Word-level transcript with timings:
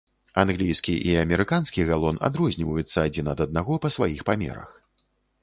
Англійскі 0.43 0.93
і 1.09 1.11
амерыканскі 1.23 1.85
галон 1.89 2.17
адрозніваюцца 2.31 2.97
адзін 3.11 3.31
ад 3.35 3.45
аднаго 3.47 3.79
па 3.87 3.93
сваіх 3.99 4.27
памерах. 4.33 4.69